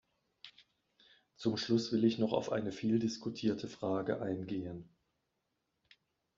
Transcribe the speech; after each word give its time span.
Zum 1.35 1.57
Schluss 1.57 1.91
will 1.91 2.05
ich 2.05 2.17
noch 2.17 2.33
auf 2.33 2.51
eine 2.51 2.71
vieldiskutierte 2.71 3.67
Frage 3.67 4.19
eingehen. 4.19 4.89